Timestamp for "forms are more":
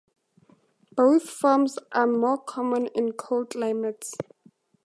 1.29-2.39